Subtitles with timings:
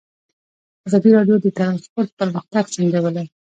[0.87, 3.25] ازادي راډیو د ترانسپورټ پرمختګ سنجولی.